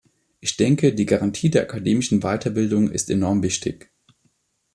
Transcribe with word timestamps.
Ich 0.39 0.57
denke, 0.57 0.95
die 0.95 1.05
Garantie 1.05 1.51
der 1.51 1.61
akademischen 1.61 2.21
Weiterbildung 2.21 2.89
ist 2.89 3.11
enorm 3.11 3.43
wichtig. 3.43 3.91